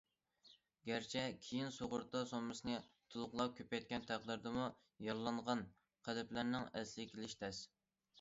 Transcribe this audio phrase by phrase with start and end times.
[0.89, 2.77] گەرچە كېيىن سۇغۇرتا سوممىسىنى
[3.15, 4.65] تولۇقلاپ كۆپەيتكەن تەقدىردىمۇ،
[5.09, 5.63] يارىلانغان
[6.09, 7.61] قەلبلەرنىڭ ئەسلىگە كېلىشى تەس.